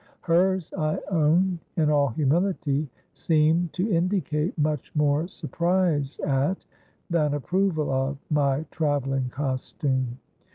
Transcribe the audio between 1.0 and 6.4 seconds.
own, in all humility, seemed to indicate much more surprise